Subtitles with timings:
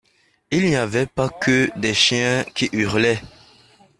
[0.49, 3.21] Il n’y avait pas que des chiens qui hurlaient.